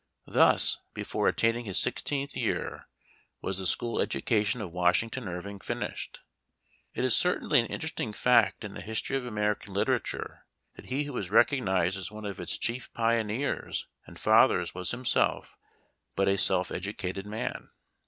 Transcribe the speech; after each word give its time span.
Thus, 0.25 0.79
before 0.95 1.27
attaining 1.27 1.65
his 1.65 1.77
sixteenth 1.77 2.35
year, 2.35 2.87
was 3.39 3.59
the 3.59 3.67
school 3.67 4.01
education 4.01 4.59
of 4.59 4.71
Washington 4.71 5.27
Irving 5.27 5.59
finished. 5.59 6.21
It 6.95 7.03
is 7.05 7.15
certainly 7.15 7.59
an 7.59 7.67
interesting 7.67 8.11
fact 8.11 8.63
in 8.63 8.73
the 8.73 8.81
history 8.81 9.15
of 9.15 9.27
American 9.27 9.75
literature 9.75 10.47
that 10.73 10.85
he 10.85 11.03
who 11.03 11.17
i 11.17 11.19
is 11.19 11.29
recognized 11.29 11.97
as 11.99 12.11
one 12.11 12.25
of 12.25 12.39
its 12.39 12.57
chief 12.57 12.91
pioneers 12.95 13.85
and 14.07 14.19
fathers 14.19 14.73
was 14.73 14.89
himself 14.89 15.55
but 16.15 16.27
a 16.27 16.35
self 16.35 16.71
educated 16.71 17.27
man. 17.27 17.69